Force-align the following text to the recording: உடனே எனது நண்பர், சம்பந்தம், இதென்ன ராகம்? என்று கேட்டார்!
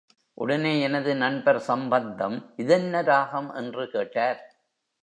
உடனே 0.37 0.79
எனது 0.81 1.15
நண்பர், 1.15 1.59
சம்பந்தம், 1.59 2.53
இதென்ன 2.55 3.01
ராகம்? 3.01 3.53
என்று 3.55 3.89
கேட்டார்! 3.89 4.41